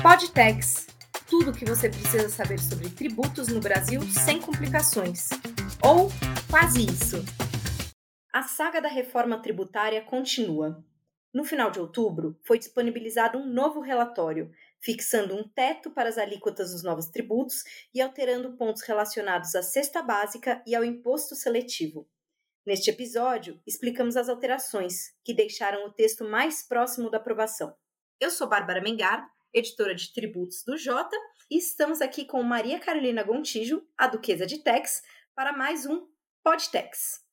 [0.00, 0.86] Podtex.
[1.28, 5.28] Tudo o que você precisa saber sobre tributos no Brasil sem complicações.
[5.82, 6.08] Ou
[6.48, 7.16] quase isso.
[8.32, 10.84] A saga da reforma tributária continua.
[11.34, 16.70] No final de outubro, foi disponibilizado um novo relatório, fixando um teto para as alíquotas
[16.70, 22.08] dos novos tributos e alterando pontos relacionados à cesta básica e ao imposto seletivo.
[22.64, 27.74] Neste episódio, explicamos as alterações que deixaram o texto mais próximo da aprovação.
[28.20, 31.16] Eu sou Bárbara Mengar, editora de tributos do Jota,
[31.50, 35.02] e estamos aqui com Maria Carolina Gontijo, a Duquesa de Tex,
[35.34, 36.06] para mais um
[36.44, 37.24] Podtex.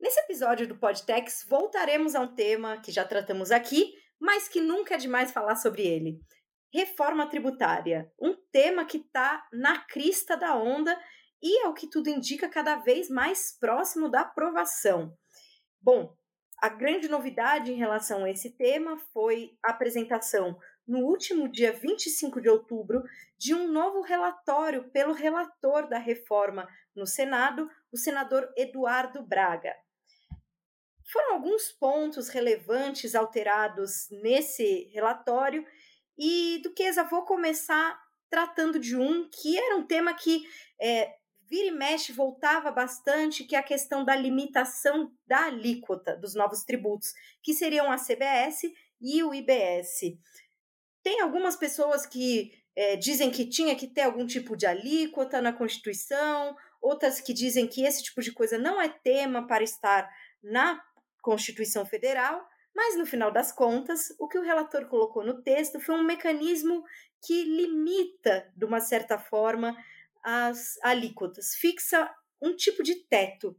[0.00, 4.94] Nesse episódio do Podtex, voltaremos a um tema que já tratamos aqui, mas que nunca
[4.94, 6.20] é demais falar sobre ele.
[6.72, 10.96] Reforma tributária, um tema que está na crista da onda
[11.42, 15.16] e, ao que tudo indica, cada vez mais próximo da aprovação.
[15.80, 16.14] Bom,
[16.60, 22.40] a grande novidade em relação a esse tema foi a apresentação no último dia 25
[22.40, 23.04] de outubro,
[23.36, 29.74] de um novo relatório pelo relator da reforma no Senado, o senador Eduardo Braga.
[31.12, 35.64] Foram alguns pontos relevantes alterados nesse relatório
[36.16, 37.98] e, Duquesa, vou começar
[38.28, 40.42] tratando de um que era um tema que
[40.80, 41.14] é,
[41.48, 46.62] vira e mexe voltava bastante, que é a questão da limitação da alíquota dos novos
[46.64, 48.70] tributos, que seriam a CBS
[49.00, 50.18] e o IBS.
[51.08, 55.54] Tem algumas pessoas que é, dizem que tinha que ter algum tipo de alíquota na
[55.54, 60.06] Constituição, outras que dizem que esse tipo de coisa não é tema para estar
[60.42, 60.78] na
[61.22, 65.94] Constituição Federal, mas no final das contas, o que o relator colocou no texto foi
[65.94, 66.84] um mecanismo
[67.24, 69.74] que limita, de uma certa forma,
[70.22, 73.56] as alíquotas, fixa um tipo de teto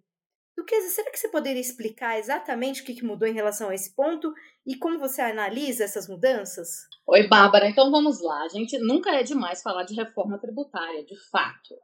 [0.60, 4.34] Duquesa, será que você poderia explicar exatamente o que mudou em relação a esse ponto
[4.68, 6.82] e como você analisa essas mudanças?
[7.08, 7.70] Oi, Bárbara.
[7.70, 8.44] Então vamos lá.
[8.44, 11.76] A gente nunca é demais falar de reforma tributária, de fato.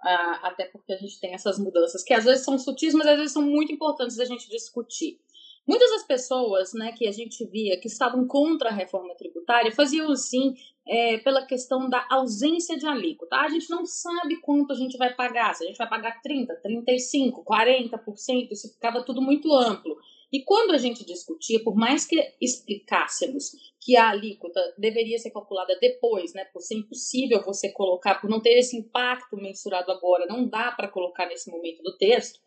[0.44, 3.32] até porque a gente tem essas mudanças que às vezes são sutis, mas às vezes
[3.32, 5.22] são muito importantes da gente discutir.
[5.66, 10.12] Muitas das pessoas né, que a gente via que estavam contra a reforma tributária faziam
[10.12, 10.54] assim
[10.88, 13.38] é, pela questão da ausência de alíquota.
[13.38, 16.48] A gente não sabe quanto a gente vai pagar, se a gente vai pagar 30%,
[16.64, 19.98] 35%, 40%, isso ficava tudo muito amplo.
[20.32, 25.78] E quando a gente discutia, por mais que explicássemos que a alíquota deveria ser calculada
[25.80, 30.48] depois, né, por ser impossível você colocar, por não ter esse impacto mensurado agora, não
[30.48, 32.40] dá para colocar nesse momento do texto,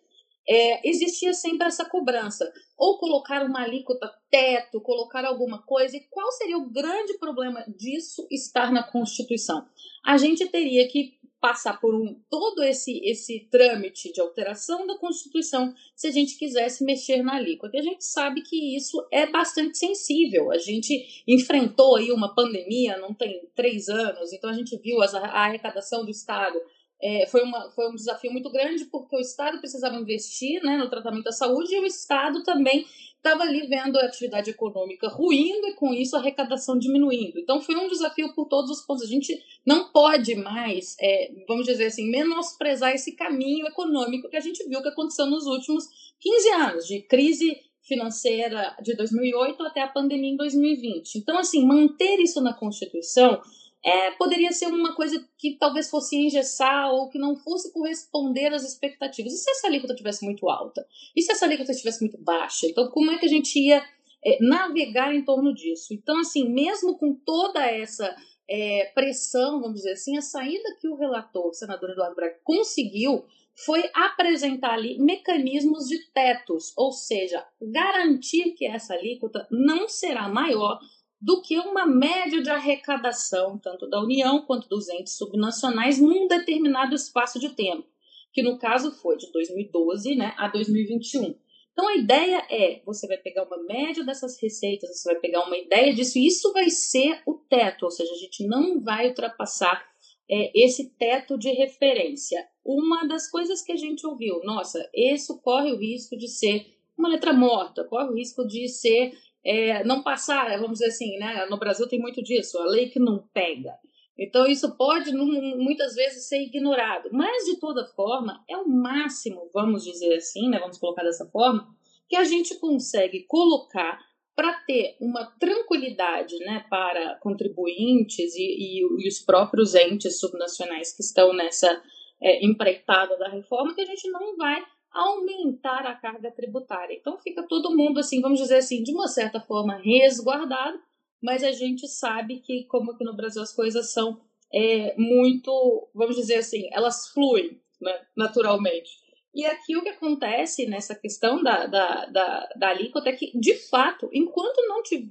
[0.48, 2.50] é, existia sempre essa cobrança.
[2.76, 5.97] Ou colocar uma alíquota teto, colocar alguma coisa.
[5.97, 9.66] E qual seria o grande problema disso estar na Constituição?
[10.06, 15.72] A gente teria que passar por um, todo esse, esse trâmite de alteração da Constituição
[15.94, 17.76] se a gente quisesse mexer na alíquota.
[17.76, 20.50] E a gente sabe que isso é bastante sensível.
[20.50, 25.44] A gente enfrentou aí uma pandemia, não tem três anos, então a gente viu a
[25.44, 26.58] arrecadação do Estado
[27.00, 30.91] é, foi, uma, foi um desafio muito grande porque o Estado precisava investir né, no
[30.91, 32.86] tratamento da saúde e o Estado também
[33.16, 37.38] estava ali vendo a atividade econômica ruindo e com isso a arrecadação diminuindo.
[37.38, 39.04] Então foi um desafio por todos os pontos.
[39.04, 44.41] A gente não pode mais, é, vamos dizer assim, menosprezar esse caminho econômico que a
[44.41, 45.84] gente viu que aconteceu nos últimos
[46.20, 51.16] 15 anos, de crise financeira de 2008 até a pandemia em 2020.
[51.16, 53.41] Então, assim, manter isso na Constituição
[53.84, 58.64] é, poderia ser uma coisa que talvez fosse engessar ou que não fosse corresponder às
[58.64, 59.32] expectativas.
[59.32, 60.86] E se essa alíquota tivesse muito alta?
[61.14, 62.66] E se essa alíquota estivesse muito baixa?
[62.66, 63.82] Então, como é que a gente ia
[64.24, 65.94] é, navegar em torno disso?
[65.94, 68.14] Então, assim, mesmo com toda essa
[68.50, 73.24] é, pressão, vamos dizer assim, a saída que o relator, o senador Eduardo Braga, conseguiu
[73.64, 80.78] foi apresentar ali mecanismos de tetos, ou seja, garantir que essa alíquota não será maior
[81.20, 86.94] do que uma média de arrecadação, tanto da União quanto dos entes subnacionais, num determinado
[86.94, 87.86] espaço de tempo,
[88.32, 91.34] que no caso foi de 2012 né, a 2021.
[91.72, 95.56] Então a ideia é, você vai pegar uma média dessas receitas, você vai pegar uma
[95.56, 99.87] ideia disso, e isso vai ser o teto, ou seja, a gente não vai ultrapassar
[100.31, 102.46] é, esse teto de referência.
[102.64, 106.66] Uma das coisas que a gente ouviu, nossa, isso corre o risco de ser
[106.96, 109.16] uma letra morta, corre o risco de ser
[109.48, 111.46] é, não passar, vamos dizer assim, né?
[111.46, 113.72] No Brasil tem muito disso, a lei que não pega.
[114.18, 119.84] Então isso pode muitas vezes ser ignorado, mas de toda forma é o máximo, vamos
[119.84, 120.58] dizer assim, né?
[120.58, 121.66] Vamos colocar dessa forma,
[122.08, 123.98] que a gente consegue colocar
[124.36, 131.02] para ter uma tranquilidade né, para contribuintes e, e, e, os próprios entes subnacionais que
[131.02, 131.82] estão nessa
[132.22, 134.62] é, empreitada da reforma, que a gente não vai
[134.98, 136.94] aumentar a carga tributária.
[136.94, 140.78] Então fica todo mundo assim, vamos dizer assim, de uma certa forma resguardado,
[141.22, 144.20] mas a gente sabe que, como aqui no Brasil as coisas são
[144.52, 148.90] é, muito, vamos dizer assim, elas fluem né, naturalmente.
[149.34, 153.54] E aqui o que acontece nessa questão da, da, da, da alíquota é que, de
[153.68, 155.06] fato, enquanto não tiver,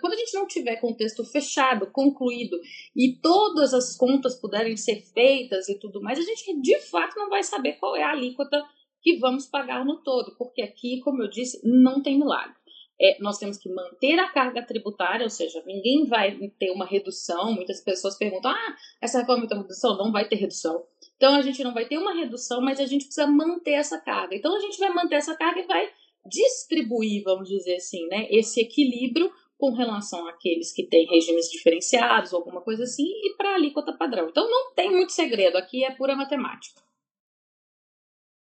[0.00, 2.58] quando a gente não tiver contexto fechado, concluído,
[2.94, 7.28] e todas as contas puderem ser feitas e tudo mais, a gente de fato não
[7.28, 8.64] vai saber qual é a alíquota
[9.06, 12.56] que vamos pagar no todo, porque aqui, como eu disse, não tem milagre.
[13.00, 17.52] É, nós temos que manter a carga tributária, ou seja, ninguém vai ter uma redução.
[17.52, 19.96] Muitas pessoas perguntam: ah, essa reforma tem redução?
[19.96, 20.84] Não vai ter redução.
[21.16, 24.34] Então a gente não vai ter uma redução, mas a gente precisa manter essa carga.
[24.34, 25.88] Então a gente vai manter essa carga e vai
[26.28, 32.40] distribuir, vamos dizer assim, né, esse equilíbrio com relação àqueles que têm regimes diferenciados ou
[32.40, 34.28] alguma coisa assim e para a alíquota padrão.
[34.28, 36.85] Então não tem muito segredo, aqui é pura matemática.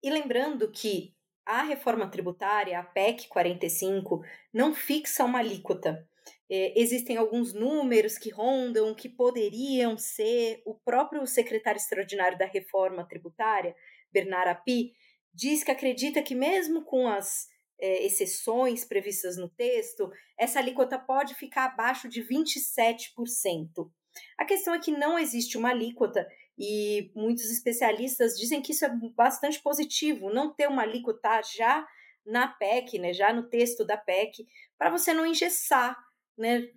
[0.04, 1.14] E lembrando que
[1.46, 4.22] a reforma tributária, a PEC 45,
[4.52, 6.06] não fixa uma alíquota.
[6.46, 10.60] É, existem alguns números que rondam, que poderiam ser.
[10.66, 13.74] O próprio secretário extraordinário da reforma tributária,
[14.12, 14.92] Bernard Api,
[15.32, 17.46] diz que acredita que, mesmo com as
[17.80, 23.90] é, exceções previstas no texto, essa alíquota pode ficar abaixo de 27%.
[24.38, 26.28] A questão é que não existe uma alíquota
[26.58, 31.86] e muitos especialistas dizem que isso é bastante positivo, não ter uma alíquota já
[32.24, 34.46] na PEC, né, já no texto da PEC,
[34.78, 35.96] para você não engessar,
[36.36, 36.68] né?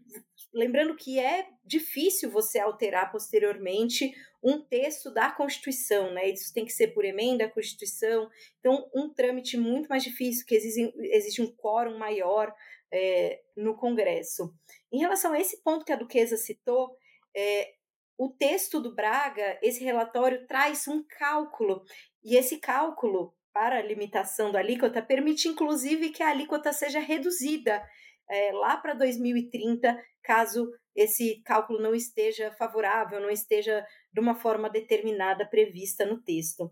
[0.53, 4.13] Lembrando que é difícil você alterar posteriormente
[4.43, 6.29] um texto da Constituição, né?
[6.29, 8.29] Isso tem que ser por emenda à Constituição,
[8.59, 12.53] então um trâmite muito mais difícil, que exige, exige um quórum maior
[12.91, 14.53] é, no Congresso.
[14.91, 16.95] Em relação a esse ponto que a Duquesa citou,
[17.35, 17.73] é,
[18.17, 21.83] o texto do Braga, esse relatório traz um cálculo,
[22.23, 27.83] e esse cálculo para a limitação da alíquota permite, inclusive, que a alíquota seja reduzida
[28.29, 34.69] é, lá para 2030, caso esse cálculo não esteja favorável, não esteja de uma forma
[34.69, 36.71] determinada prevista no texto.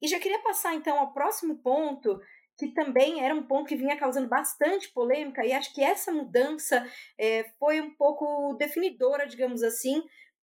[0.00, 2.18] E já queria passar então ao próximo ponto,
[2.58, 6.84] que também era um ponto que vinha causando bastante polêmica, e acho que essa mudança
[7.18, 10.02] é, foi um pouco definidora, digamos assim,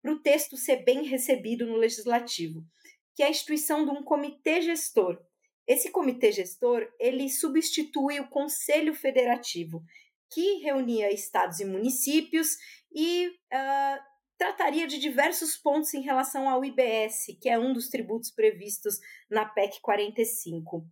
[0.01, 2.63] para o texto ser bem recebido no legislativo,
[3.15, 5.19] que é a instituição de um comitê gestor.
[5.67, 9.83] Esse comitê gestor ele substitui o Conselho Federativo,
[10.31, 12.57] que reunia estados e municípios
[12.93, 14.03] e uh,
[14.37, 18.99] trataria de diversos pontos em relação ao IBS, que é um dos tributos previstos
[19.29, 20.87] na PEC 45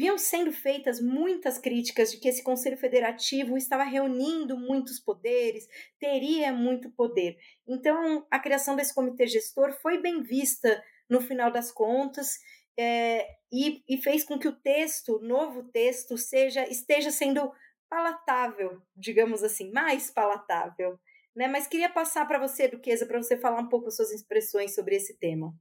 [0.00, 5.68] vinham sendo feitas muitas críticas de que esse Conselho Federativo estava reunindo muitos poderes,
[5.98, 7.36] teria muito poder.
[7.68, 12.38] Então, a criação desse comitê gestor foi bem vista no final das contas
[12.78, 17.52] é, e, e, fez com que o texto, o novo texto, seja esteja sendo
[17.90, 20.98] palatável, digamos assim, mais palatável.
[21.36, 21.46] Né?
[21.46, 25.18] Mas queria passar para você, Duquesa, para você falar um pouco suas expressões sobre esse
[25.18, 25.54] tema.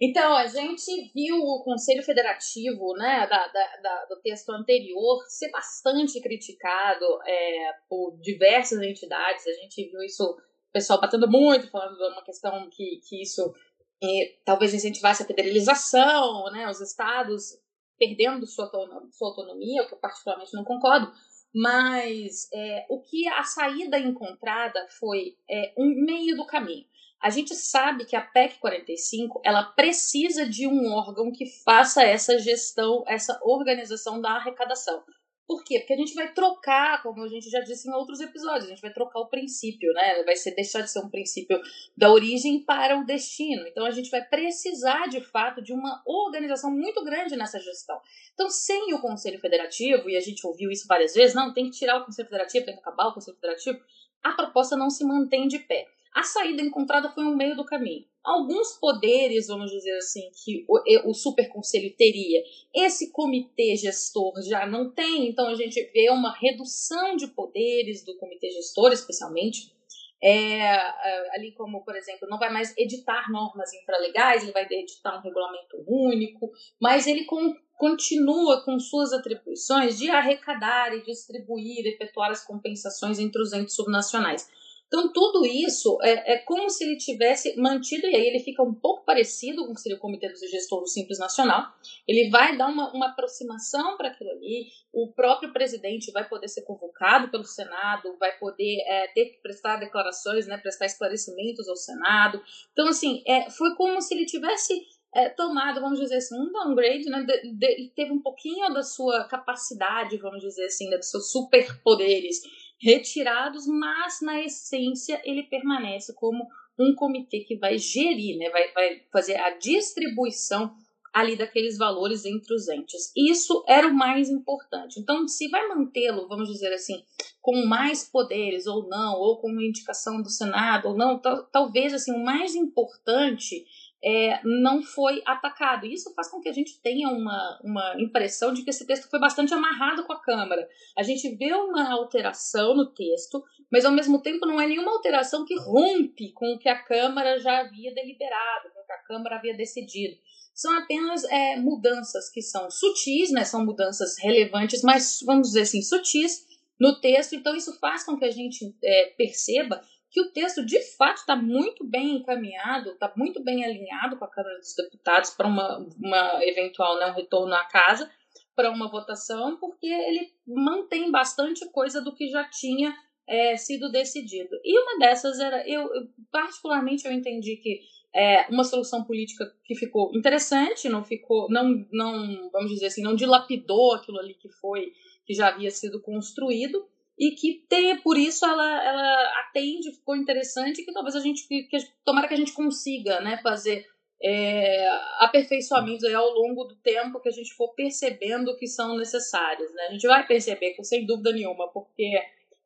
[0.00, 5.50] Então, a gente viu o Conselho Federativo né, da, da, da do texto anterior ser
[5.50, 9.46] bastante criticado é, por diversas entidades.
[9.46, 13.54] A gente viu isso, o pessoal batendo muito, falando de uma questão que, que isso
[14.02, 17.62] é, talvez incentivasse a federalização, né, os estados
[17.96, 18.68] perdendo sua
[19.12, 21.12] sua autonomia, o que eu particularmente não concordo.
[21.54, 26.84] Mas é, o que a saída encontrada foi é, um meio do caminho.
[27.24, 32.38] A gente sabe que a PEC 45 ela precisa de um órgão que faça essa
[32.38, 35.02] gestão, essa organização da arrecadação.
[35.46, 35.78] Por quê?
[35.78, 38.82] Porque a gente vai trocar, como a gente já disse em outros episódios, a gente
[38.82, 40.22] vai trocar o princípio, né?
[40.22, 41.58] Vai ser deixar de ser um princípio
[41.96, 43.66] da origem para o destino.
[43.68, 47.98] Então a gente vai precisar de fato de uma organização muito grande nessa gestão.
[48.34, 51.78] Então, sem o Conselho Federativo, e a gente ouviu isso várias vezes, não, tem que
[51.78, 53.80] tirar o Conselho Federativo, tem que acabar o Conselho Federativo,
[54.22, 55.86] a proposta não se mantém de pé.
[56.14, 58.04] A saída encontrada foi um meio do caminho.
[58.22, 62.40] Alguns poderes, vamos dizer assim, que o, o super conselho teria,
[62.72, 68.16] esse comitê gestor já não tem, então a gente vê uma redução de poderes do
[68.16, 69.74] comitê gestor, especialmente.
[70.22, 75.18] É, é ali como, por exemplo, não vai mais editar normas infralegais, ele vai editar
[75.18, 82.30] um regulamento único, mas ele com, continua com suas atribuições de arrecadar e distribuir, efetuar
[82.30, 84.48] as compensações entre os entes subnacionais.
[84.94, 88.72] Então, tudo isso é, é, como se ele tivesse mantido, e aí ele fica um
[88.72, 91.66] pouco parecido com o que seria o Comitê do Gestor do Simples Nacional.
[92.06, 96.62] Ele vai dar uma, uma aproximação para aquilo ali, o próprio presidente vai poder ser
[96.62, 102.40] convocado pelo Senado, vai poder é, ter que prestar declarações, né, prestar esclarecimentos ao Senado.
[102.72, 104.80] Então, assim, é, foi como se ele tivesse
[105.12, 107.22] é, tomado, vamos dizer assim, um downgrade, né?
[107.22, 112.42] De, de, teve um pouquinho da sua capacidade, vamos dizer assim, né, dos seus superpoderes
[112.84, 116.46] retirados, mas na essência ele permanece como
[116.78, 120.74] um comitê que vai gerir, né, vai, vai fazer a distribuição
[121.14, 123.12] ali daqueles valores entre os entes.
[123.16, 124.98] Isso era o mais importante.
[124.98, 127.04] Então, se vai mantê-lo, vamos dizer assim,
[127.40, 131.20] com mais poderes ou não, ou com uma indicação do Senado ou não,
[131.52, 133.64] talvez assim o mais importante
[134.04, 135.86] é, não foi atacado.
[135.86, 139.18] Isso faz com que a gente tenha uma, uma impressão de que esse texto foi
[139.18, 140.68] bastante amarrado com a Câmara.
[140.96, 143.42] A gente vê uma alteração no texto,
[143.72, 147.38] mas ao mesmo tempo não é nenhuma alteração que rompe com o que a Câmara
[147.40, 150.16] já havia deliberado, com o que a Câmara havia decidido.
[150.54, 153.44] São apenas é, mudanças que são sutis, né?
[153.44, 156.46] são mudanças relevantes, mas vamos dizer assim, sutis
[156.78, 157.34] no texto.
[157.34, 159.80] Então, isso faz com que a gente é, perceba
[160.14, 164.30] que o texto de fato está muito bem encaminhado, está muito bem alinhado com a
[164.30, 168.08] Câmara dos Deputados para uma, uma eventual né, um retorno à casa,
[168.54, 174.56] para uma votação, porque ele mantém bastante coisa do que já tinha é, sido decidido.
[174.62, 175.88] E uma dessas era, eu,
[176.30, 177.80] particularmente eu entendi que
[178.14, 183.16] é, uma solução política que ficou interessante, não ficou, não, não, vamos dizer assim, não
[183.16, 184.92] dilapidou aquilo ali que foi,
[185.26, 186.86] que já havia sido construído,
[187.18, 191.68] e que ter, por isso ela, ela atende, ficou interessante, que talvez a gente, que,
[192.04, 193.86] tomara que a gente consiga, né, fazer
[194.22, 194.88] é,
[195.20, 199.92] aperfeiçoamentos ao longo do tempo que a gente for percebendo que são necessários, né, a
[199.92, 202.12] gente vai perceber, sem dúvida nenhuma, porque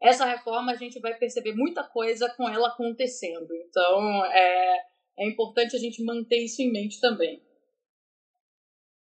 [0.00, 4.84] essa reforma a gente vai perceber muita coisa com ela acontecendo, então é,
[5.18, 7.42] é importante a gente manter isso em mente também.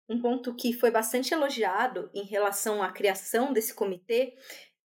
[0.09, 4.33] Um ponto que foi bastante elogiado em relação à criação desse comitê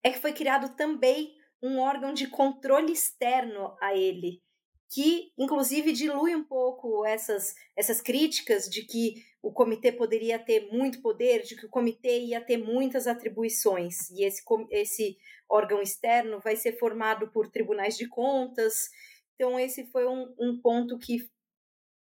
[0.05, 4.39] é que foi criado também um órgão de controle externo a ele,
[4.87, 11.01] que inclusive dilui um pouco essas, essas críticas de que o comitê poderia ter muito
[11.01, 14.11] poder, de que o comitê ia ter muitas atribuições.
[14.11, 15.17] E esse, esse
[15.49, 18.91] órgão externo vai ser formado por tribunais de contas.
[19.33, 21.27] Então, esse foi um, um ponto que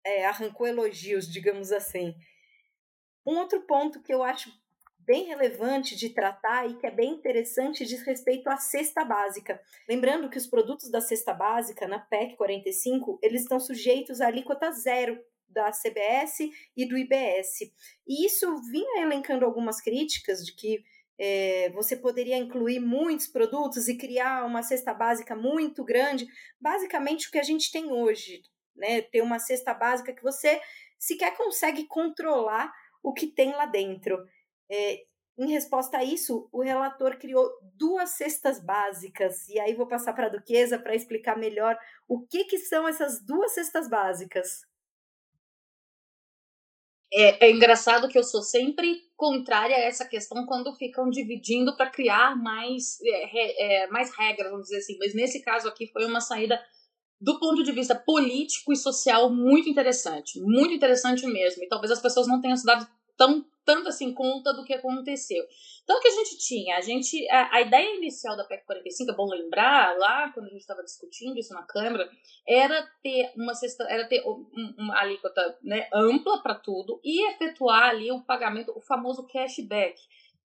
[0.06, 2.14] é, arrancou elogios, digamos assim.
[3.26, 4.48] Um outro ponto que eu acho
[5.10, 9.60] bem relevante de tratar e que é bem interessante diz respeito à cesta básica.
[9.88, 14.70] Lembrando que os produtos da cesta básica na PEC 45, eles estão sujeitos à alíquota
[14.70, 17.72] zero da CBS e do IBS.
[18.06, 20.80] E isso vinha elencando algumas críticas de que
[21.18, 26.24] é, você poderia incluir muitos produtos e criar uma cesta básica muito grande.
[26.60, 28.42] Basicamente, o que a gente tem hoje,
[28.76, 29.02] né?
[29.02, 30.60] Ter uma cesta básica que você
[31.00, 34.24] sequer consegue controlar o que tem lá dentro.
[34.70, 35.04] É,
[35.38, 40.26] em resposta a isso, o relator criou duas cestas básicas, e aí vou passar para
[40.26, 44.60] a Duquesa para explicar melhor o que, que são essas duas cestas básicas.
[47.12, 51.90] É, é, engraçado que eu sou sempre contrária a essa questão quando ficam dividindo para
[51.90, 54.96] criar mais, é, é, mais regras, vamos dizer assim.
[54.98, 56.60] Mas nesse caso aqui foi uma saída
[57.20, 61.64] do ponto de vista político e social muito interessante, muito interessante mesmo.
[61.64, 62.86] E talvez as pessoas não tenham se dado
[63.20, 65.44] tão tanto assim conta do que aconteceu.
[65.84, 66.76] Então o que a gente tinha?
[66.78, 70.48] A gente a, a ideia inicial da PEC 45, é bom lembrar, lá quando a
[70.48, 72.10] gente estava discutindo isso na Câmara,
[72.48, 74.24] era ter uma cesta, era ter
[74.78, 80.00] uma alíquota né, ampla para tudo e efetuar ali o pagamento, o famoso cashback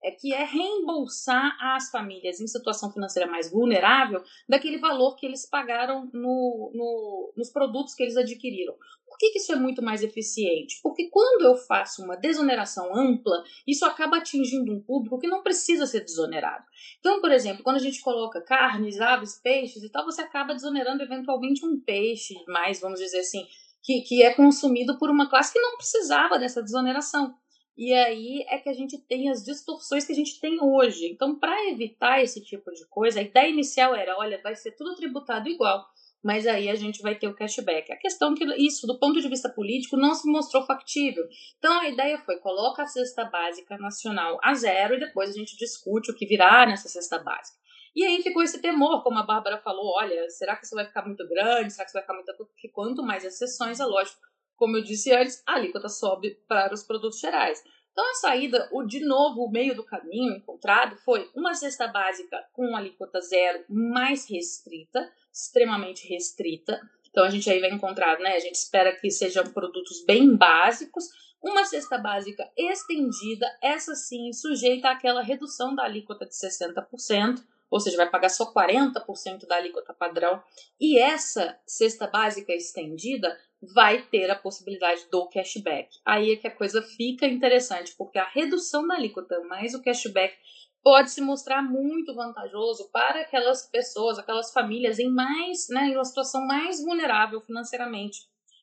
[0.06, 5.50] é que é reembolsar as famílias em situação financeira mais vulnerável daquele valor que eles
[5.50, 8.76] pagaram no, no, nos produtos que eles adquiriram.
[9.08, 10.80] Por que, que isso é muito mais eficiente?
[10.84, 15.88] Porque quando eu faço uma desoneração ampla, isso acaba atingindo um público que não precisa
[15.88, 16.64] ser desonerado.
[17.00, 21.02] Então, por exemplo, quando a gente coloca carnes, aves, peixes e tal, você acaba desonerando
[21.02, 23.44] eventualmente um peixe mais, vamos dizer assim,
[23.82, 27.36] que, que é consumido por uma classe que não precisava dessa desoneração.
[27.78, 31.08] E aí é que a gente tem as distorções que a gente tem hoje.
[31.08, 34.96] Então, para evitar esse tipo de coisa, a ideia inicial era: olha, vai ser tudo
[34.96, 35.86] tributado igual
[36.26, 37.92] mas aí a gente vai ter o cashback.
[37.92, 41.24] A questão é que isso, do ponto de vista político, não se mostrou factível.
[41.60, 45.56] Então a ideia foi coloca a cesta básica nacional a zero e depois a gente
[45.56, 47.60] discute o que virá nessa cesta básica.
[47.96, 51.06] E aí ficou esse temor, como a Bárbara falou, olha, será que isso vai ficar
[51.06, 51.72] muito grande?
[51.72, 52.36] Será que isso vai ficar muito...
[52.36, 54.20] Porque quanto mais exceções, é lógico,
[54.56, 57.64] como eu disse antes, a alíquota sobe para os produtos gerais.
[57.96, 62.46] Então a saída, o de novo, o meio do caminho encontrado foi uma cesta básica
[62.52, 66.78] com alíquota zero mais restrita, extremamente restrita.
[67.10, 68.36] Então a gente aí vai encontrar, né?
[68.36, 71.06] A gente espera que sejam produtos bem básicos.
[71.42, 77.96] Uma cesta básica estendida, essa sim, sujeita àquela redução da alíquota de 60%, ou seja,
[77.96, 80.44] vai pagar só 40% da alíquota padrão.
[80.78, 85.90] E essa cesta básica estendida vai ter a possibilidade do cashback.
[86.06, 90.36] Aí é que a coisa fica interessante, porque a redução da alíquota mais o cashback
[90.84, 96.06] pode se mostrar muito vantajoso para aquelas pessoas, aquelas famílias em mais, né, em uma
[96.06, 98.20] situação mais vulnerável financeiramente.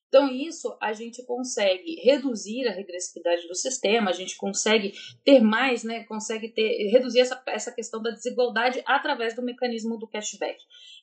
[0.07, 4.93] Então, isso a gente consegue reduzir a regressividade do sistema, a gente consegue
[5.25, 10.07] ter mais, né, consegue ter, reduzir essa, essa questão da desigualdade através do mecanismo do
[10.07, 10.63] cashback.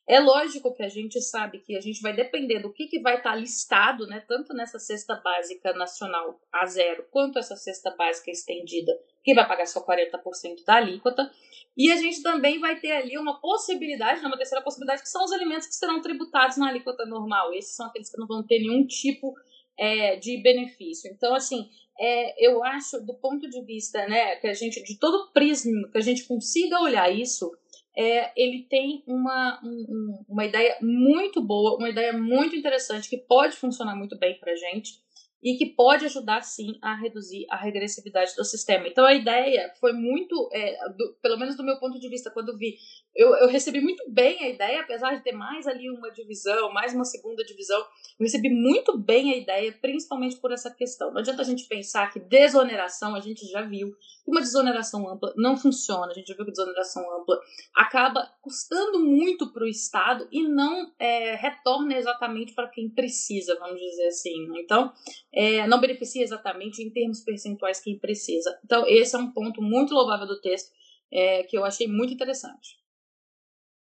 [0.09, 3.17] É lógico que a gente sabe que a gente vai depender do que, que vai
[3.17, 8.91] estar listado, né, tanto nessa cesta básica nacional a zero, quanto essa cesta básica estendida,
[9.23, 11.31] que vai pagar só 40% da alíquota.
[11.77, 15.31] E a gente também vai ter ali uma possibilidade, uma terceira possibilidade, que são os
[15.31, 17.53] alimentos que serão tributados na alíquota normal.
[17.53, 19.35] Esses são aqueles que não vão ter nenhum tipo
[19.77, 21.11] é, de benefício.
[21.13, 25.31] Então, assim, é, eu acho, do ponto de vista, né, que a gente, de todo
[25.31, 27.51] prisma, que a gente consiga olhar isso,
[27.99, 33.57] é, ele tem uma, um, uma ideia muito boa, uma ideia muito interessante que pode
[33.57, 35.01] funcionar muito bem para gente
[35.41, 38.87] e que pode ajudar sim a reduzir a regressividade do sistema.
[38.87, 42.57] Então a ideia foi muito, é, do, pelo menos do meu ponto de vista, quando
[42.57, 42.75] vi,
[43.15, 46.93] eu, eu, recebi muito bem a ideia, apesar de ter mais ali uma divisão, mais
[46.93, 51.11] uma segunda divisão, eu recebi muito bem a ideia, principalmente por essa questão.
[51.11, 53.91] Não adianta a gente pensar que desoneração, a gente já viu,
[54.23, 57.39] que uma desoneração ampla não funciona, a gente já viu que desoneração ampla
[57.75, 63.79] acaba custando muito para o Estado e não é, retorna exatamente para quem precisa, vamos
[63.79, 64.47] dizer assim.
[64.47, 64.61] Né?
[64.61, 64.93] Então,
[65.33, 68.59] é, não beneficia exatamente em termos percentuais quem precisa.
[68.63, 70.71] Então, esse é um ponto muito louvável do texto
[71.11, 72.77] é, que eu achei muito interessante.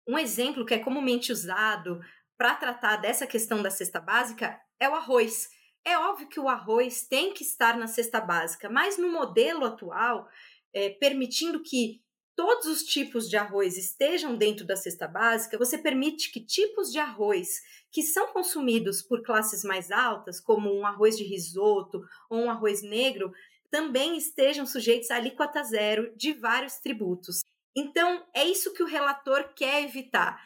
[0.08, 2.00] Um exemplo que é comumente usado
[2.38, 5.50] para tratar dessa questão da cesta básica é o arroz.
[5.86, 10.28] É óbvio que o arroz tem que estar na cesta básica, mas no modelo atual,
[10.74, 12.02] é, permitindo que
[12.40, 16.98] todos os tipos de arroz estejam dentro da cesta básica, você permite que tipos de
[16.98, 22.50] arroz que são consumidos por classes mais altas, como um arroz de risoto ou um
[22.50, 23.34] arroz negro,
[23.70, 27.42] também estejam sujeitos à alíquota zero de vários tributos.
[27.76, 30.42] Então, é isso que o relator quer evitar.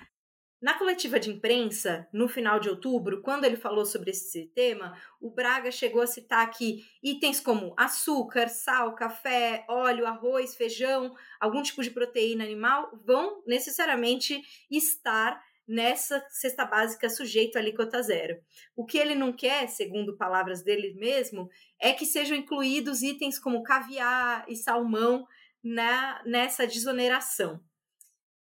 [0.63, 5.29] Na coletiva de imprensa, no final de outubro, quando ele falou sobre esse tema, o
[5.29, 11.83] Braga chegou a citar que itens como açúcar, sal, café, óleo, arroz, feijão, algum tipo
[11.83, 18.39] de proteína animal vão necessariamente estar nessa cesta básica sujeito à alíquota zero.
[18.73, 23.63] O que ele não quer, segundo palavras dele mesmo, é que sejam incluídos itens como
[23.63, 25.27] caviar e salmão
[25.61, 27.61] na, nessa desoneração.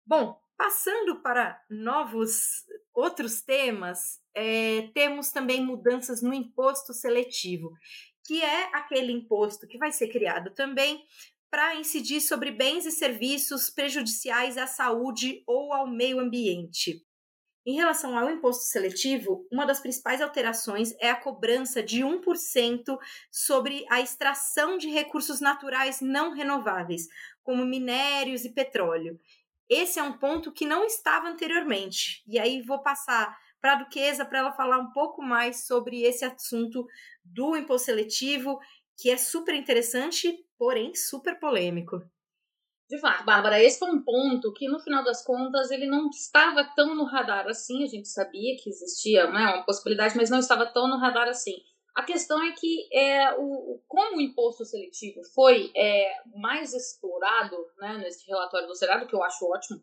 [0.03, 7.71] Bom, passando para novos outros temas, é, temos também mudanças no imposto seletivo,
[8.25, 11.05] que é aquele imposto que vai ser criado também
[11.49, 17.01] para incidir sobre bens e serviços prejudiciais à saúde ou ao meio ambiente.
[17.65, 22.97] Em relação ao imposto seletivo, uma das principais alterações é a cobrança de 1%
[23.29, 27.07] sobre a extração de recursos naturais não renováveis,
[27.43, 29.19] como minérios e petróleo.
[29.69, 32.23] Esse é um ponto que não estava anteriormente.
[32.27, 36.23] E aí vou passar para a Duquesa para ela falar um pouco mais sobre esse
[36.23, 36.85] assunto
[37.23, 38.59] do imposto seletivo,
[38.97, 42.01] que é super interessante, porém super polêmico.
[42.89, 46.63] De fato, Bárbara, esse foi um ponto que, no final das contas, ele não estava
[46.73, 47.83] tão no radar assim.
[47.83, 51.57] A gente sabia que existia né, uma possibilidade, mas não estava tão no radar assim.
[51.97, 57.97] A questão é que é, o, como o imposto seletivo foi é, mais explorado né,
[57.97, 59.81] nesse relatório do Senado, que eu acho ótimo,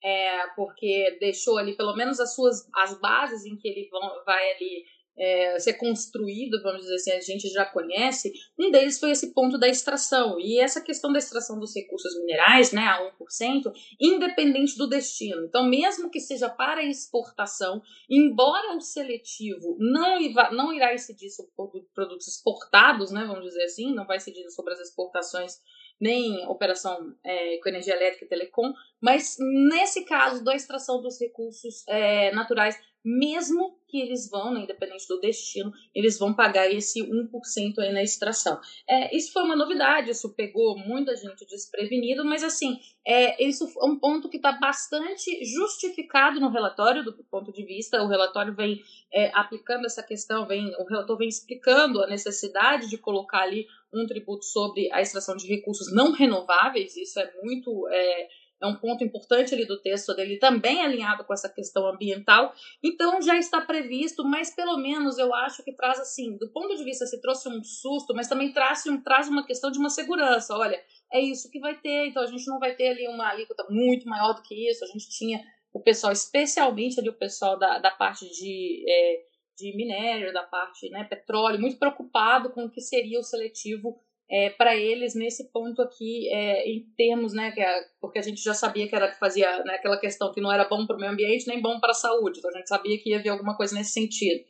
[0.00, 4.52] é, porque deixou ali pelo menos as suas as bases em que ele vão, vai
[4.52, 4.84] ali
[5.18, 9.58] é, ser construído, vamos dizer assim, a gente já conhece, um deles foi esse ponto
[9.58, 10.38] da extração.
[10.38, 15.44] E essa questão da extração dos recursos minerais, né, a 1%, independente do destino.
[15.44, 20.18] Então, mesmo que seja para exportação, embora o seletivo não,
[20.52, 24.80] não irá incidir sobre produtos exportados, né, vamos dizer assim, não vai incidir sobre as
[24.80, 25.60] exportações
[26.00, 31.86] nem operação é, com energia elétrica e telecom, mas nesse caso da extração dos recursos
[31.88, 37.78] é, naturais mesmo que eles vão, né, independente do destino, eles vão pagar esse 1%
[37.78, 38.60] aí na extração.
[38.88, 43.84] É, isso foi uma novidade, isso pegou muita gente desprevenido, mas assim, é, isso é
[43.86, 48.82] um ponto que está bastante justificado no relatório, do ponto de vista, o relatório vem
[49.14, 54.04] é, aplicando essa questão, vem, o relator vem explicando a necessidade de colocar ali um
[54.04, 58.28] tributo sobre a extração de recursos não renováveis, isso é muito é,
[58.62, 62.54] é um ponto importante ali do texto dele, também alinhado com essa questão ambiental.
[62.82, 66.84] Então já está previsto, mas pelo menos eu acho que traz assim, do ponto de
[66.84, 70.56] vista se trouxe um susto, mas também traz, traz uma questão de uma segurança.
[70.56, 70.80] Olha,
[71.12, 74.08] é isso que vai ter, então a gente não vai ter ali uma alíquota muito
[74.08, 74.84] maior do que isso.
[74.84, 75.40] A gente tinha
[75.72, 79.20] o pessoal, especialmente ali o pessoal da, da parte de, é,
[79.58, 84.50] de minério, da parte né, petróleo, muito preocupado com o que seria o seletivo é,
[84.50, 88.88] para eles nesse ponto aqui, é, em termos, né, é, porque a gente já sabia
[88.88, 91.46] que era que fazia né, aquela questão que não era bom para o meio ambiente
[91.46, 93.92] nem bom para a saúde, então a gente sabia que ia haver alguma coisa nesse
[93.92, 94.44] sentido.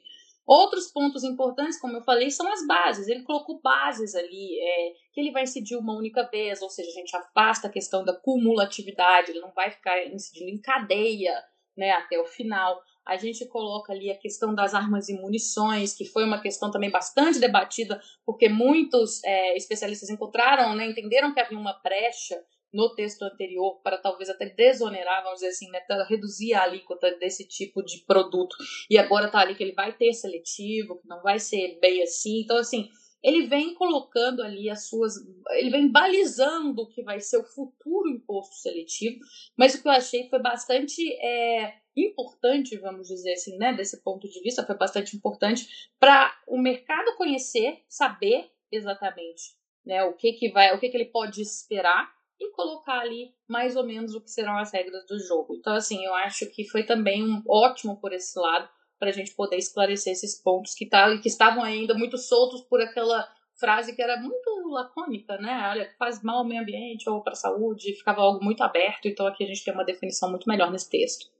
[0.46, 3.08] Outros pontos importantes, como eu falei, são as bases.
[3.08, 6.94] Ele colocou bases ali, é, que ele vai incidir uma única vez, ou seja, a
[6.94, 11.34] gente afasta a questão da cumulatividade, ele não vai ficar incidindo em cadeia
[11.76, 12.80] né, até o final.
[13.06, 16.90] A gente coloca ali a questão das armas e munições, que foi uma questão também
[16.90, 22.42] bastante debatida, porque muitos é, especialistas encontraram, né, entenderam que havia uma brecha
[22.72, 27.46] no texto anterior para talvez até desonerar, vamos dizer assim, né, reduzir a alíquota desse
[27.46, 28.56] tipo de produto.
[28.90, 32.40] E agora tá ali que ele vai ter seletivo, que não vai ser bem assim.
[32.40, 32.90] Então, assim,
[33.22, 35.14] ele vem colocando ali as suas.
[35.52, 39.18] Ele vem balizando o que vai ser o futuro imposto seletivo,
[39.56, 44.28] mas o que eu achei foi bastante é, importante, vamos dizer assim, né, desse ponto
[44.28, 45.66] de vista, foi bastante importante
[45.98, 51.06] para o mercado conhecer, saber exatamente né, o que, que vai, o que, que ele
[51.06, 55.54] pode esperar e colocar ali mais ou menos o que serão as regras do jogo.
[55.54, 59.34] Então, assim, eu acho que foi também um ótimo por esse lado para a gente
[59.34, 63.26] poder esclarecer esses pontos que, tá, que estavam ainda muito soltos por aquela
[63.58, 65.68] frase que era muito lacônica, né?
[65.70, 69.26] Olha, faz mal ao meio ambiente ou para a saúde, ficava algo muito aberto, então
[69.26, 71.30] aqui a gente tem uma definição muito melhor nesse texto.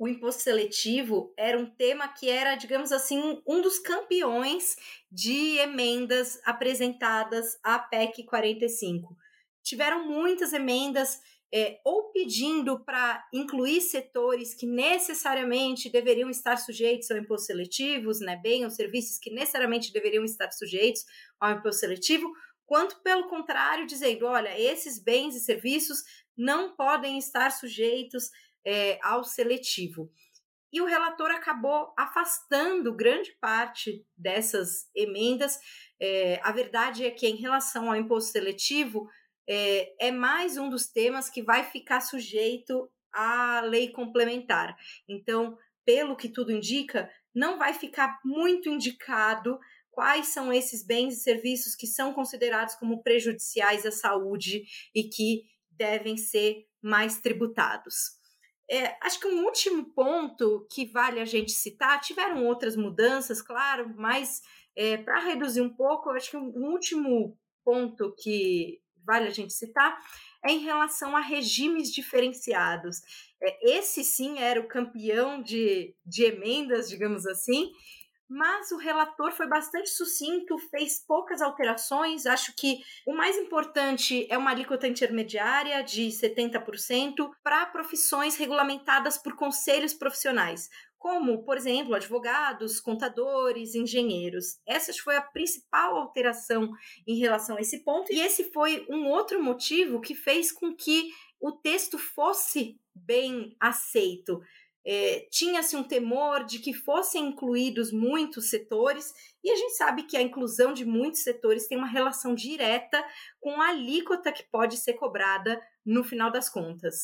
[0.00, 4.74] O imposto seletivo era um tema que era, digamos assim, um dos campeões
[5.12, 9.14] de emendas apresentadas à PEC 45
[9.62, 11.20] tiveram muitas emendas
[11.52, 18.40] é, ou pedindo para incluir setores que necessariamente deveriam estar sujeitos ao imposto seletivo, né,
[18.42, 21.04] bem, os serviços que necessariamente deveriam estar sujeitos
[21.38, 22.32] ao imposto seletivo,
[22.64, 25.98] quanto pelo contrário, dizendo, olha, esses bens e serviços
[26.34, 28.30] não podem estar sujeitos
[28.64, 30.10] é, ao seletivo.
[30.72, 35.58] E o relator acabou afastando grande parte dessas emendas.
[36.00, 39.08] É, a verdade é que, em relação ao imposto seletivo,
[39.48, 44.76] é, é mais um dos temas que vai ficar sujeito à lei complementar.
[45.08, 49.58] Então, pelo que tudo indica, não vai ficar muito indicado
[49.90, 54.62] quais são esses bens e serviços que são considerados como prejudiciais à saúde
[54.94, 58.19] e que devem ser mais tributados.
[58.70, 63.92] É, acho que um último ponto que vale a gente citar, tiveram outras mudanças, claro,
[63.96, 64.42] mas
[64.76, 69.98] é, para reduzir um pouco, acho que um último ponto que vale a gente citar,
[70.44, 72.98] é em relação a regimes diferenciados.
[73.42, 77.72] É, esse sim era o campeão de, de emendas, digamos assim,
[78.30, 82.26] mas o relator foi bastante sucinto, fez poucas alterações.
[82.26, 89.34] Acho que o mais importante é uma alíquota intermediária de 70% para profissões regulamentadas por
[89.34, 94.60] conselhos profissionais como, por exemplo, advogados, contadores, engenheiros.
[94.66, 96.70] Essa foi a principal alteração
[97.06, 101.10] em relação a esse ponto, e esse foi um outro motivo que fez com que
[101.40, 104.42] o texto fosse bem aceito.
[104.84, 109.12] É, Tinha-se um temor de que fossem incluídos muitos setores,
[109.44, 113.04] e a gente sabe que a inclusão de muitos setores tem uma relação direta
[113.40, 116.96] com a alíquota que pode ser cobrada no final das contas.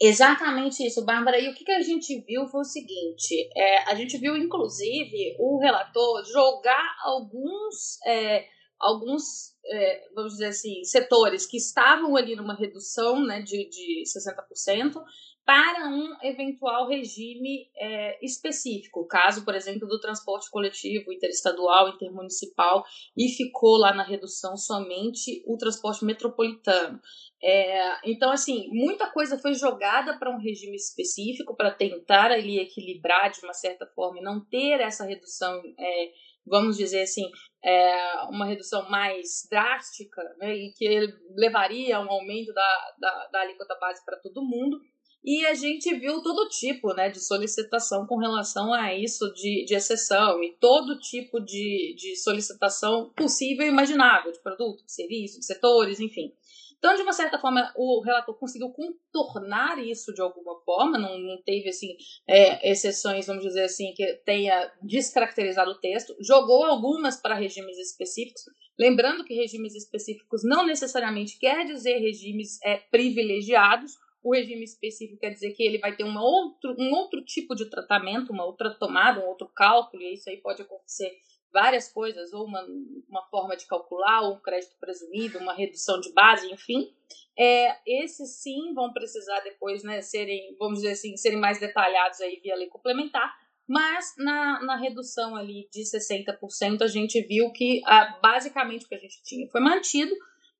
[0.00, 1.40] Exatamente isso, Bárbara.
[1.40, 5.58] E o que, a gente viu foi o seguinte: é, a gente viu, inclusive, o
[5.58, 8.46] relator jogar alguns, é,
[8.78, 15.02] alguns é, vamos dizer assim, setores que estavam ali numa redução né, de, de 60%,
[15.48, 22.84] para um eventual regime é, específico, caso, por exemplo, do transporte coletivo interestadual, intermunicipal,
[23.16, 27.00] e ficou lá na redução somente o transporte metropolitano.
[27.42, 33.30] É, então, assim, muita coisa foi jogada para um regime específico para tentar ali equilibrar
[33.30, 36.12] de uma certa forma e não ter essa redução, é,
[36.44, 37.24] vamos dizer assim,
[37.64, 40.86] é, uma redução mais drástica, né, e que
[41.38, 44.78] levaria a um aumento da, da, da alíquota base para todo mundo
[45.30, 49.74] e a gente viu todo tipo né, de solicitação com relação a isso de, de
[49.74, 55.44] exceção e todo tipo de, de solicitação possível e imaginável de produto, de serviço, de
[55.44, 56.32] setores, enfim.
[56.78, 61.42] Então, de uma certa forma, o relator conseguiu contornar isso de alguma forma, não, não
[61.42, 61.94] teve assim
[62.26, 68.44] é, exceções, vamos dizer assim, que tenha descaracterizado o texto, jogou algumas para regimes específicos,
[68.78, 75.30] lembrando que regimes específicos não necessariamente quer dizer regimes é, privilegiados, o regime específico quer
[75.30, 79.20] dizer que ele vai ter uma outro, um outro tipo de tratamento, uma outra tomada,
[79.20, 81.16] um outro cálculo, e isso aí pode acontecer
[81.52, 82.62] várias coisas, ou uma,
[83.08, 86.92] uma forma de calcular, ou um crédito presumido, uma redução de base, enfim.
[87.38, 92.40] É, esses sim vão precisar depois né, serem, vamos dizer assim, serem mais detalhados aí
[92.42, 93.32] via lei complementar,
[93.66, 98.94] mas na, na redução ali de 60%, a gente viu que ah, basicamente o que
[98.94, 100.14] a gente tinha foi mantido,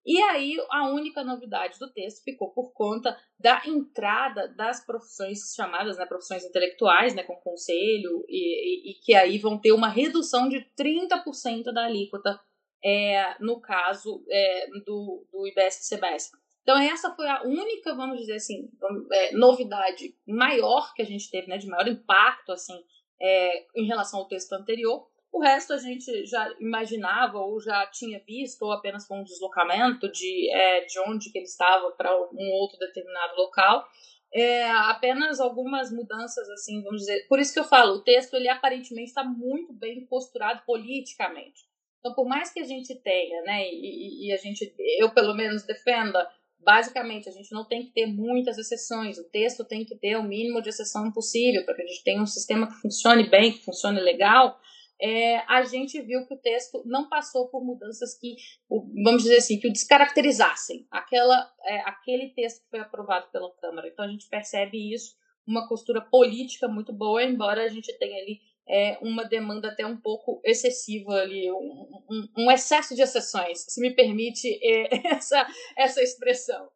[0.05, 5.99] e aí a única novidade do texto ficou por conta da entrada das profissões chamadas
[5.99, 10.49] né, profissões intelectuais, né, com conselho, e, e, e que aí vão ter uma redução
[10.49, 12.41] de 30% da alíquota
[12.83, 16.31] é, no caso é, do, do IBS-CBS.
[16.63, 18.71] Então essa foi a única, vamos dizer assim,
[19.13, 22.79] é, novidade maior que a gente teve, né, de maior impacto assim,
[23.21, 25.09] é, em relação ao texto anterior.
[25.39, 30.11] O resto a gente já imaginava ou já tinha visto, ou apenas foi um deslocamento
[30.11, 33.87] de, é, de onde que ele estava para um outro determinado local.
[34.35, 37.25] É, apenas algumas mudanças, assim, vamos dizer.
[37.29, 41.69] Por isso que eu falo, o texto ele aparentemente está muito bem posturado politicamente.
[42.01, 45.63] Então, por mais que a gente tenha, né, e, e a gente, eu pelo menos
[45.63, 49.19] defenda, basicamente a gente não tem que ter muitas exceções.
[49.19, 52.21] O texto tem que ter o mínimo de exceção possível para que a gente tenha
[52.21, 54.59] um sistema que funcione bem, que funcione legal
[55.01, 58.35] é, a gente viu que o texto não passou por mudanças que,
[58.69, 63.89] vamos dizer assim, que o descaracterizassem aquela, é, aquele texto que foi aprovado pela Câmara.
[63.89, 68.41] Então a gente percebe isso, uma costura política muito boa, embora a gente tenha ali
[68.69, 73.81] é, uma demanda até um pouco excessiva ali, um, um, um excesso de exceções, se
[73.81, 76.69] me permite é, essa, essa expressão.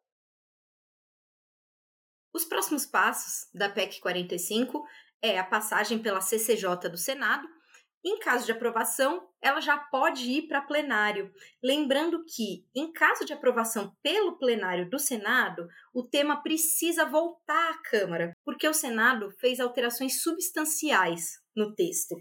[2.33, 4.83] Os próximos passos da PEC 45
[5.21, 7.47] é a passagem pela CCJ do Senado
[8.03, 11.31] em caso de aprovação, ela já pode ir para plenário.
[11.63, 17.77] Lembrando que, em caso de aprovação pelo plenário do Senado, o tema precisa voltar à
[17.89, 22.15] Câmara, porque o Senado fez alterações substanciais no texto.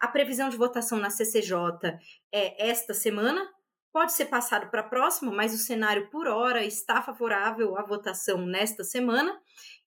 [0.00, 1.98] A previsão de votação na CCJ
[2.32, 3.48] é esta semana,
[3.92, 8.44] pode ser passado para a próxima, mas o cenário por hora está favorável à votação
[8.44, 9.36] nesta semana.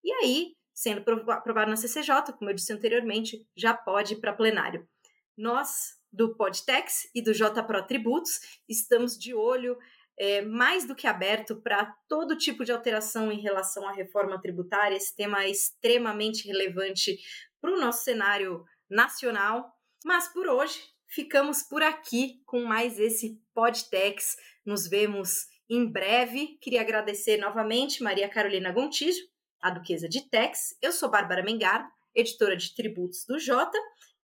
[0.03, 4.87] E aí, sendo aprovado na CCJ, como eu disse anteriormente, já pode ir para plenário.
[5.37, 9.77] Nós, do Podtex e do JPro Tributos, estamos de olho
[10.17, 14.95] é, mais do que aberto para todo tipo de alteração em relação à reforma tributária.
[14.95, 17.19] Esse tema é extremamente relevante
[17.61, 19.71] para o nosso cenário nacional.
[20.03, 24.35] Mas por hoje, ficamos por aqui com mais esse Podtex.
[24.65, 26.57] Nos vemos em breve.
[26.61, 29.21] Queria agradecer novamente Maria Carolina Gontijo,
[29.61, 30.75] a Duquesa de Tex.
[30.81, 33.77] Eu sou Bárbara Mengardo, editora de tributos do Jota.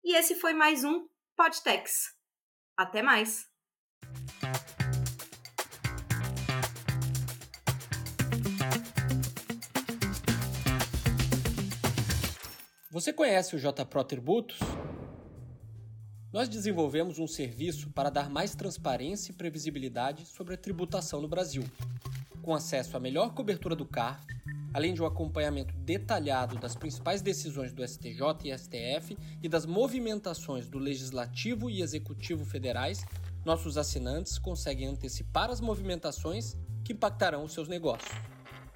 [0.02, 2.14] E esse foi mais um Podtex.
[2.74, 3.46] Até mais!
[12.90, 14.58] Você conhece o JPro Tributos?
[16.32, 21.62] Nós desenvolvemos um serviço para dar mais transparência e previsibilidade sobre a tributação no Brasil,
[22.40, 24.26] com acesso à melhor cobertura do CARF
[24.72, 30.68] além de um acompanhamento detalhado das principais decisões do STJ e STF e das movimentações
[30.68, 33.04] do Legislativo e Executivo federais,
[33.44, 38.12] nossos assinantes conseguem antecipar as movimentações que impactarão os seus negócios.